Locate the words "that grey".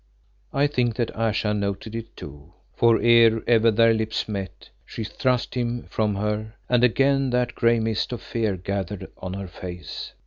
7.29-7.79